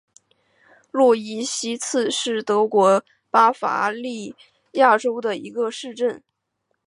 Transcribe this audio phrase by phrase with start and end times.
[0.89, 4.35] 诺伊西茨是德国巴伐利
[4.71, 6.23] 亚州的一个市镇。